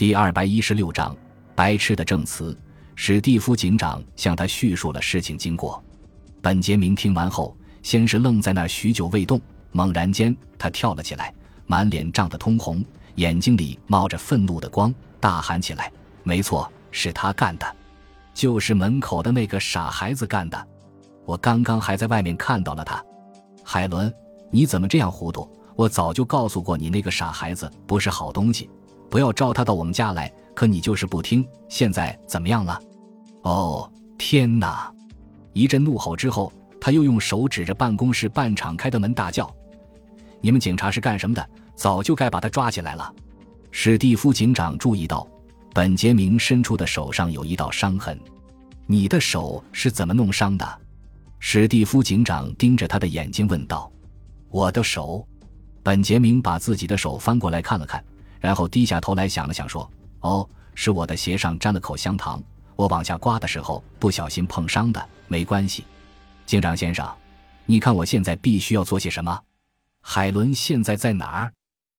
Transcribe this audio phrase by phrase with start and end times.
[0.00, 1.14] 第二百一十六章，
[1.54, 2.58] 白痴的证词。
[2.94, 5.84] 史蒂夫警长向他叙述了事情经过。
[6.40, 9.38] 本杰明听完后，先是愣在那儿许久未动，
[9.72, 11.34] 猛然间，他跳了起来，
[11.66, 12.82] 满脸涨得通红，
[13.16, 14.90] 眼睛里冒着愤怒的光，
[15.20, 15.92] 大喊起来
[16.24, 17.76] ：“没错，是他干的，
[18.32, 20.66] 就是门口的那个傻孩子干的！
[21.26, 23.04] 我刚刚还在外面看到了他。
[23.62, 24.10] 海伦，
[24.50, 25.46] 你怎么这样糊涂？
[25.76, 28.70] 我早就告诉过你，那个傻孩子不是好东西，
[29.10, 30.32] 不要招他到我们家来。
[30.54, 31.46] 可你就是不听。
[31.68, 32.80] 现在怎么样了？”
[33.42, 34.92] 哦，天哪！
[35.52, 39.52] 一阵怒吼之后，他又用手指着办公室半敞开的门大叫
[40.40, 41.50] ：“你们警察是干什么的？
[41.74, 43.14] 早就该把他抓起来了！”
[43.72, 45.26] 史蒂夫警长注意到，
[45.72, 48.18] 本杰明伸出的手上有一道伤痕。
[48.86, 50.78] “你的手是怎么弄伤的？”
[51.38, 53.90] 史蒂夫警长盯着他的眼睛问道。
[54.50, 55.26] “我的手。”
[55.82, 58.04] 本杰明把自己的手翻过来看了看，
[58.40, 59.88] 然后低下头来想了想，说
[60.20, 62.42] ：“哦，是我的鞋上沾了口香糖。”
[62.74, 65.84] 我往下刮的时候不小心碰伤的，没关系。
[66.46, 67.06] 警长先生，
[67.66, 69.38] 你看我现在必须要做些什么？
[70.00, 71.52] 海伦现在在哪儿？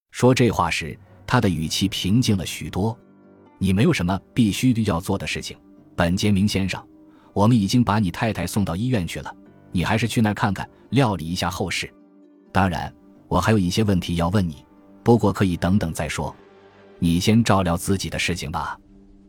[0.10, 2.98] 说这话时，他的语气平静了许多。
[3.60, 5.56] 你没有什么必须要做的事情，
[5.96, 6.84] 本杰明先生。
[7.32, 9.32] 我们已经把你太太送到医院去了，
[9.72, 11.94] 你还是去那儿看看，料理一下后事。
[12.52, 12.92] 当然，
[13.28, 14.66] 我还有一些问题要问你，
[15.04, 16.34] 不过可以等等再说。
[17.00, 18.78] 你先照料自己的事情吧。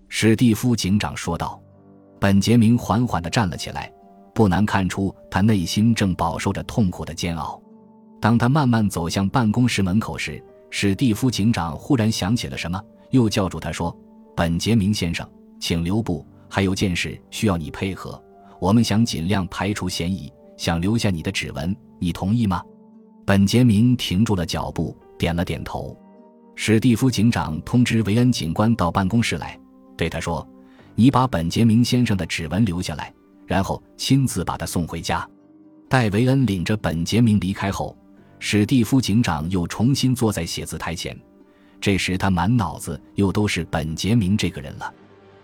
[0.09, 1.59] 史蒂夫警长说道
[2.21, 3.91] ：“本杰明缓缓地站了起来，
[4.35, 7.61] 不难看出他内心正饱受着痛苦的煎熬。
[8.21, 12.79] 当他慢慢走向办公室门口时，史蒂夫警长忽然想起了什么，
[13.11, 13.97] 又叫住他说
[14.37, 15.27] ：‘本杰明先生，
[15.59, 18.23] 请留步，还有件事需要你配合。
[18.61, 22.63] 我们想尽量排除嫌疑，想留下你的指纹，你同意吗？’
[23.25, 25.97] 本杰明停住了脚步，点了点头。
[26.57, 29.57] 史蒂夫警长通知维恩警官到办公室来。”
[29.97, 30.45] 对他说
[30.97, 33.15] ：“你把本杰明先生的指纹留下来，
[33.47, 35.25] 然后亲自把他送回家。”
[35.89, 37.97] 戴维恩领着本杰明离开后，
[38.41, 41.17] 史蒂夫警长又重新坐在写字台前。
[41.81, 44.93] 这时他满脑子又都是本杰明这个人了。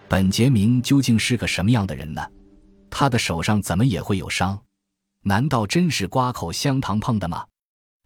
[0.09, 2.27] 本杰明究竟是个什么样的人呢？
[2.91, 4.59] 他的手上怎么也会有伤？
[5.22, 7.45] 难道真是刮口香糖碰的吗？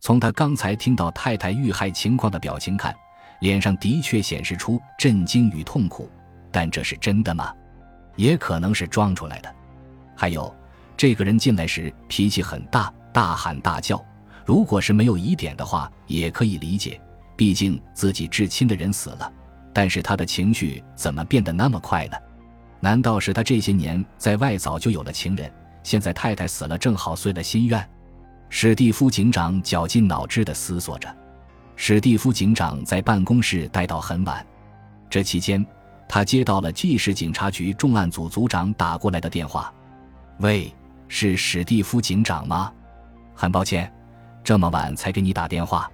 [0.03, 2.93] 从他刚才听到太太遇害情况的表情看，
[3.39, 6.11] 脸上的确显示出震惊与痛苦。
[6.51, 7.55] 但这是真的吗？
[8.17, 9.55] 也可能是装出来的。
[10.17, 10.53] 还有，
[10.97, 14.05] 这个人进来时脾气很大，大喊大叫。
[14.45, 17.01] 如果是没有疑点的话，也可以理解，
[17.37, 19.33] 毕竟自己至亲的人死了。
[19.73, 22.17] 但是他的情绪怎么变得那么快呢？
[22.81, 25.49] 难道是他这些年在外早就有了情人，
[25.84, 27.89] 现在太太死了，正好遂了心愿？
[28.55, 31.09] 史蒂夫警长绞尽脑汁地思索着。
[31.75, 34.47] 史蒂夫警长在办公室待到很晚，
[35.09, 35.67] 这期间。
[36.07, 39.73] 他接到了 G 市警察局重案组组长打过来的电话，
[40.41, 40.71] 喂，
[41.09, 42.71] 是史蒂夫警长吗？
[43.35, 43.91] 很抱歉，
[44.45, 45.91] 这么晚才给你打电话。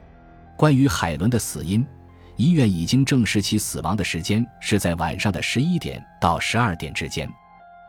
[0.56, 1.86] 关于海伦的死因，
[2.34, 7.30] 医院已经证实其死亡的时间是在晚上的十一点到十二点之间。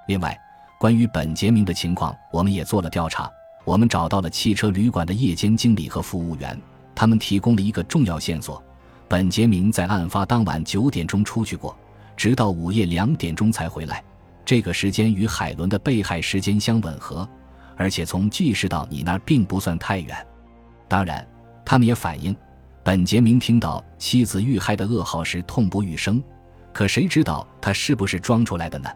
[0.05, 0.39] 另外，
[0.79, 3.27] 关于本杰明的情况，我们也做了调查。
[3.65, 6.59] 我们找到了汽车旅馆的夜间经理和服务员，
[6.95, 8.63] 他们提供了一个重要线索：
[9.07, 11.77] 本杰明在案发当晚九点钟出去过。
[12.17, 14.03] 直到午夜两点钟才回来，
[14.43, 17.25] 这个时间与海伦的被害时间相吻合，
[17.77, 20.27] 而且从记事到你那儿并不算太远。
[20.89, 21.25] 当然，
[21.63, 22.35] 他们也反映，
[22.83, 26.21] 本杰明听到妻子遇害的噩耗时痛不欲生。
[26.73, 28.89] 可谁知道他是不是装出来的呢？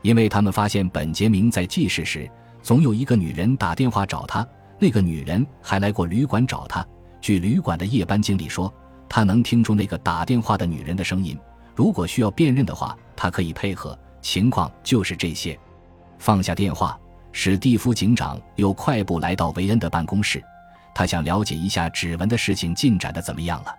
[0.00, 2.30] 因为他们发现本杰明在记事时，
[2.64, 4.44] 总有一个女人打电话找他，
[4.78, 6.84] 那个女人还来过旅馆找他。
[7.20, 8.72] 据旅馆的夜班经理说，
[9.06, 11.38] 他能听出那个打电话的女人的声音。
[11.74, 13.96] 如果需要辨认的话，他可以配合。
[14.22, 15.58] 情况就是这些。
[16.18, 16.98] 放下电话，
[17.32, 20.42] 史蒂夫警长又快步来到维恩的办公室，
[20.94, 23.74] 他想了解一下指纹的事情进展的怎么样了。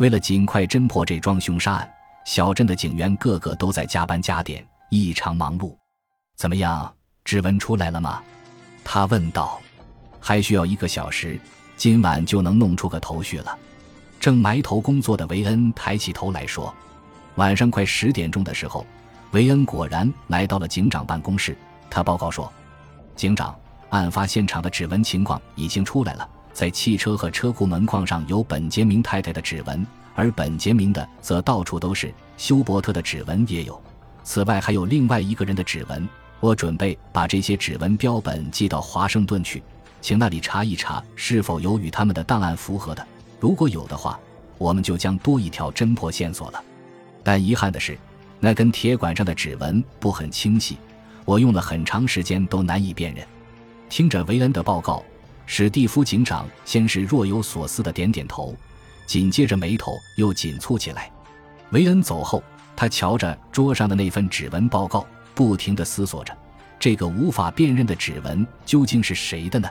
[0.00, 1.88] 为了尽快侦破这桩凶杀案，
[2.24, 5.76] 小镇的警员个个都在加班加点，异常忙碌。
[6.36, 6.92] 怎么样，
[7.26, 8.22] 指纹出来了吗？
[8.84, 9.60] 他问道。
[10.20, 11.38] 还需要一个小时，
[11.76, 13.58] 今晚就能弄出个头绪了。
[14.18, 16.72] 正埋头工作的维恩抬起头来说。
[17.34, 18.86] 晚上快十点钟的时候，
[19.32, 21.56] 维恩果然来到了警长办公室。
[21.90, 22.52] 他报告说
[23.14, 23.54] ：“警长，
[23.90, 32.12] 案发现场的指纹情况已经出来了，在汽车和车库门框上有本杰明太太的指纹，而本杰明的则到处都是。
[32.36, 33.80] 休伯特的指纹也有，
[34.24, 36.08] 此外还有另外一个人的指纹。
[36.40, 39.62] 我准备把这些指纹标本寄到华盛顿去，
[40.00, 43.06] 请那里查一查是否有与他们的档案符合的。
[43.40, 44.18] 如果有的话，
[44.58, 46.62] 我们就将多一条侦破线索了。”
[47.24, 47.98] 但遗憾的是，
[48.38, 50.76] 那根铁管上的指纹不很清晰，
[51.24, 53.26] 我用了很长时间都难以辨认。
[53.88, 55.02] 听着维恩的报告，
[55.46, 58.54] 史蒂夫警长先是若有所思的点点头，
[59.06, 61.10] 紧接着眉头又紧蹙起来。
[61.70, 62.42] 维恩走后，
[62.76, 65.04] 他瞧着桌上的那份指纹报告，
[65.36, 66.36] 不停地思索着：
[66.80, 69.68] 这个无法辨认的指纹究竟是谁的呢？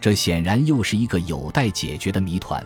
[0.00, 2.64] 这显然又是一个有待解决的谜团。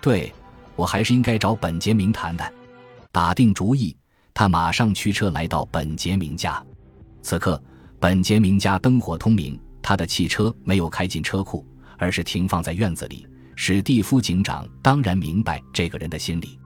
[0.00, 0.32] 对，
[0.76, 2.52] 我还是应该找本杰明谈谈。
[3.10, 3.96] 打定主意，
[4.34, 6.62] 他马上驱车来到本杰明家。
[7.22, 7.62] 此刻，
[7.98, 11.66] 本杰明家灯火通明，他的汽车没有开进车库，
[11.98, 13.26] 而是停放在院子里。
[13.54, 16.58] 史蒂夫警长当然明白这个人的心理，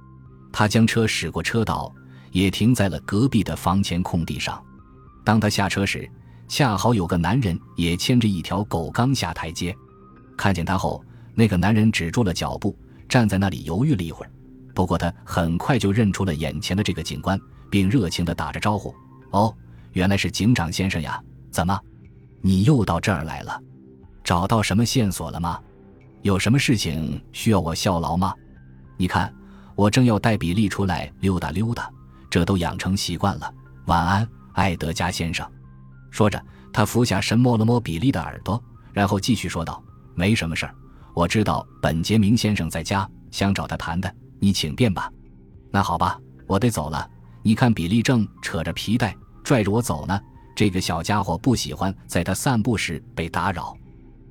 [0.52, 1.92] 他将车驶过车道，
[2.30, 4.62] 也停在了隔壁的房前空地上。
[5.26, 6.08] 当他下车时，
[6.46, 9.74] 恰好有个男人也牵着一条狗刚下台阶。
[10.36, 12.78] 看见他后，那个男人止住了脚步，
[13.08, 14.30] 站在那里犹豫了一会儿。
[14.72, 17.36] 不过他很快就认出了眼前的这个警官，
[17.68, 18.94] 并热情地打着招呼
[19.32, 19.52] ：“哦，
[19.94, 21.20] 原来是警长先生呀！
[21.50, 21.76] 怎么，
[22.40, 23.60] 你又到这儿来了？
[24.22, 25.58] 找到什么线索了吗？
[26.22, 28.32] 有什么事情需要我效劳吗？
[28.96, 29.34] 你看，
[29.74, 31.90] 我正要带比利出来溜达溜达，
[32.30, 33.52] 这都养成习惯了。
[33.86, 35.48] 晚安，艾德加先生。”
[36.10, 38.62] 说着，他俯下身摸了摸比利的耳朵，
[38.92, 39.82] 然后继续说道。
[40.14, 40.74] 没什么事儿，
[41.14, 44.14] 我知道本杰明先生在家，想找他谈谈。
[44.40, 45.10] 你请便吧。
[45.70, 47.08] 那好吧，我得走了。
[47.42, 49.14] 你看，比利正扯着皮带
[49.44, 50.18] 拽着我走呢。
[50.54, 53.76] 这个小家伙不喜欢在他散步时被打扰。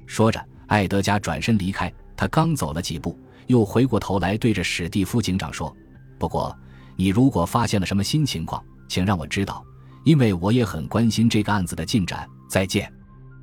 [0.07, 1.93] 说着，艾德加转身离开。
[2.17, 5.71] 他刚走了几步，又回过头来对着史蒂夫警长说
[6.17, 6.57] ：“不过，
[6.95, 9.63] 你如果发现了什么新情况，请让我知道，
[10.05, 12.89] 因为我也很关心这个案子的进展。”再见。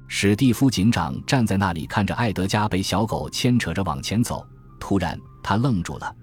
[0.09, 4.47] 史蒂夫警长站在那里，看着艾德加被小狗牵扯着往前走。
[4.79, 6.15] 突然，他愣住了，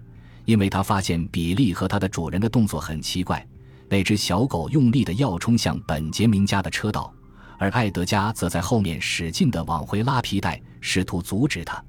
[0.46, 3.46] 因为他发现比利和他的主人的动作很奇怪。
[3.90, 7.12] 那只小狗用力地要冲向本杰明家的车道，
[7.58, 11.84] 而艾德加则在后面使劲地往回拉皮带，试图阻止他。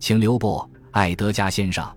[0.00, 1.88] 请留步，艾德加先生！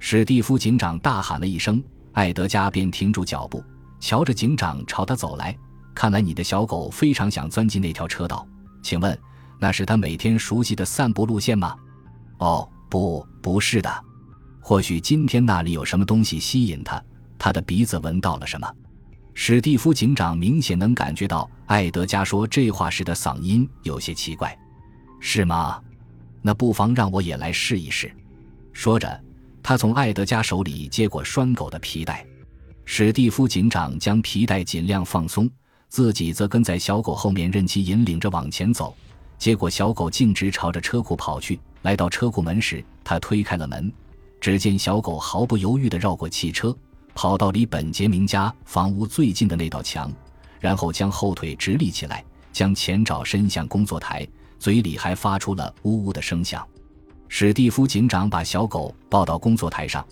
[0.00, 1.82] 史蒂夫警长大喊了一声，
[2.12, 3.62] 艾德加便停住脚步，
[4.00, 5.56] 瞧着警长朝他走来。
[5.94, 8.46] 看来你的小狗非常想钻进那条车道。
[8.82, 9.16] 请问，
[9.58, 11.76] 那是他每天熟悉的散步路线吗？
[12.38, 14.04] 哦，不，不是的。
[14.60, 17.02] 或许今天那里有什么东西吸引他，
[17.38, 18.72] 他的鼻子闻到了什么。
[19.34, 24.56] 史蒂夫警长明显能感觉到艾德加说这话时的嗓音有些奇怪，
[25.20, 25.80] 是吗？
[26.42, 28.10] 那不妨让我也来试一试。
[28.72, 29.20] 说着，
[29.62, 32.24] 他从艾德加手里接过拴狗的皮带。
[32.92, 35.48] 史蒂夫警长将皮带尽量放松。
[35.88, 38.92] 自己则跟在小狗后面，任其引领着往前走。
[39.38, 41.60] 结果小狗径直朝着车库跑去。
[41.82, 43.92] 来到车库门时，他推开了门，
[44.40, 46.76] 只见小狗毫不犹豫地绕过汽车，
[47.14, 50.12] 跑到离本杰明家房屋最近的那道墙，
[50.58, 54.26] 然后将后腿直立起来，将前爪伸向工作台，
[54.58, 56.66] 嘴里还发出了呜呜的声响。
[57.28, 60.04] 史蒂夫警长把小狗抱到工作台上，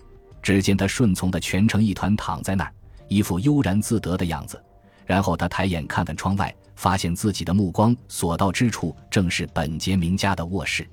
[0.49, 2.73] 只见它顺从地蜷成一团躺在那儿，
[3.07, 4.59] 一副悠然自得的样子。
[5.05, 10.89] 然后他抬眼看看窗外，发现自己的目光所到之处正是本杰明家的卧室。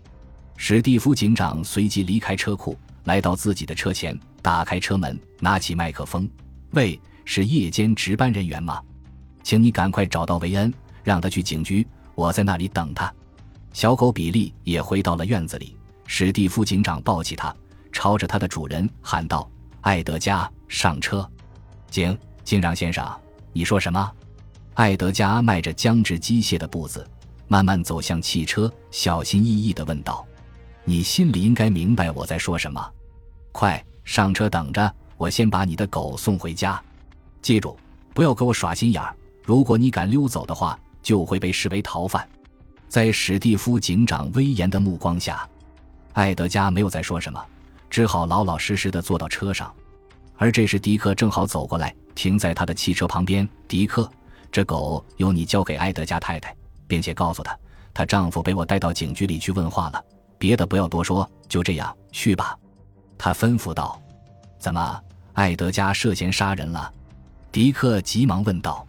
[0.58, 6.30] 史蒂夫警长随即离开车库，来到自己的车前，打开车门，拿起麦克风
[6.72, 8.82] ：“喂，是夜间值班人员吗？
[9.42, 13.10] 请你赶快找到维恩，让他去警局，我在那里等他。”
[13.72, 15.78] 小狗比利也回到了院子里。
[16.08, 17.56] 史蒂夫警长抱起他，
[17.96, 19.50] 朝着他的主人喊道
[19.80, 21.28] ：“艾德加，上车！”
[21.90, 23.10] 警警长先生。
[23.54, 24.12] 你说什么？
[24.74, 27.10] 艾德加迈着僵直机械的步子，
[27.48, 30.26] 慢慢走向汽车，小心翼翼地问道
[30.84, 32.86] ：“你心里应该明白我在说什么。
[33.54, 36.80] 快上车等着，我先把你的狗送回家。
[37.42, 37.78] 记住，
[38.14, 39.16] 不要给我耍心眼儿。
[39.42, 42.28] 如果你敢溜走的话，就会被视为逃犯。”
[42.90, 45.48] 在史蒂夫警长威严的目光下，
[46.12, 47.42] 艾德加没有再说什么，
[47.96, 49.74] 只好老老实实地坐到车上。
[50.36, 51.96] 而这时，迪克正好走过来。
[52.14, 54.12] 停在他的汽车旁边，迪克，
[54.52, 56.54] 这狗由你交给埃德加太太，
[56.88, 57.58] 并且告诉她，
[57.94, 60.06] 她丈夫被我带到警局里去问话了，
[60.38, 62.54] 别的不要多说，就这样去吧。
[63.18, 63.98] 他吩咐道
[64.60, 65.02] ：“怎么，
[65.36, 66.92] 埃德加涉嫌杀人了？”
[67.50, 68.86] 迪克急忙问道：“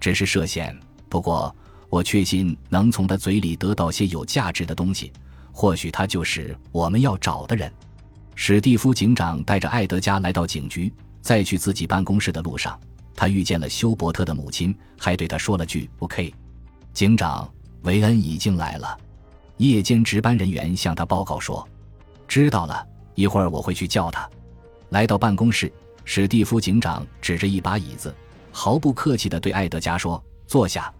[0.00, 0.76] 只是涉嫌，
[1.08, 1.54] 不过
[1.88, 5.12] 我确信能从他嘴里得到些有价值的东西，
[5.52, 7.72] 或许他就是我们要找的人。”
[8.34, 12.78] 史蒂夫警长带着艾德加来到警局在去自己办公室的路上
[13.14, 16.32] 他遇见了休伯特的母亲还对他说了句 ok
[16.92, 17.48] 警长
[17.82, 18.98] 维恩已经来了。
[19.58, 21.68] 夜间值班人员向他报告说
[22.26, 24.28] 知道了一会儿我会去叫他。
[24.88, 25.70] 来到办公室
[26.04, 28.14] 史蒂夫警长指着一把椅子
[28.50, 30.92] 毫不客气的对艾德加说坐下。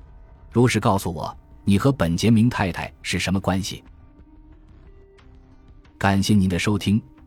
[0.52, 1.34] 如实告诉我
[1.64, 3.82] 你和本杰明太太是什么关系？
[5.96, 7.00] 感谢您的收听。